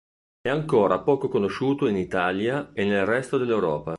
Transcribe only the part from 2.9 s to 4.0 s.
resto dell'Europa.